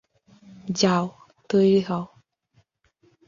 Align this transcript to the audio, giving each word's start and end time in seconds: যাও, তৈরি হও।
যাও, 0.75 1.05
তৈরি 1.49 1.81
হও। 1.81 2.03